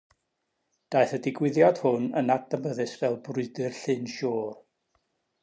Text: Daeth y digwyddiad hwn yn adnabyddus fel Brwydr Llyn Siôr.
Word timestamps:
Daeth 0.95 1.13
y 1.17 1.19
digwyddiad 1.27 1.81
hwn 1.83 2.07
yn 2.21 2.33
adnabyddus 2.37 2.95
fel 3.03 3.19
Brwydr 3.29 3.79
Llyn 3.83 4.11
Siôr. 4.17 4.51